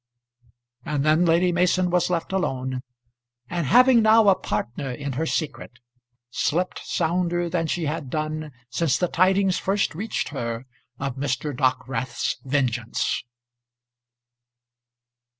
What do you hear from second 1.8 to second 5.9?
was left alone, and having now a partner in her secret,